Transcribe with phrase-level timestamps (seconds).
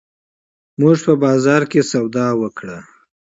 [0.79, 2.77] مونږه په بازار کښې سودا وکړه